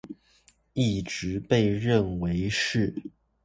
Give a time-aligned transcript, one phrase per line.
[0.73, 2.91] 一直被認為是